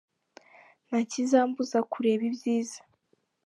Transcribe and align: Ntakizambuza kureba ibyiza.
Ntakizambuza 0.87 1.77
kureba 1.91 2.23
ibyiza. 2.29 2.79